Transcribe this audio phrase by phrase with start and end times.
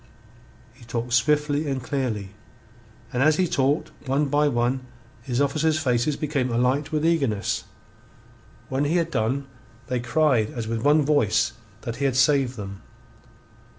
[0.73, 2.29] He talked swiftly and clearly,
[3.13, 4.79] and as he talked one by one
[5.21, 7.65] his officers' faces became alight with eagerness.
[8.67, 9.45] When he had done,
[9.89, 11.51] they cried as with one voice
[11.81, 12.81] that he had saved them.